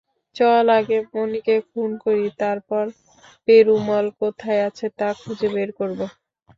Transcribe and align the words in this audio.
চল 0.35 0.65
আগে 0.79 0.97
মনিকে 1.11 1.55
খুন 1.69 1.91
করি, 2.03 2.25
তারপর, 2.41 2.83
পেরুমল 3.47 4.05
কোথায় 4.19 4.61
আছে 4.67 4.85
তা 4.99 5.09
খুঁজে 5.21 5.47
বের 5.55 5.69
করব। 5.79 5.99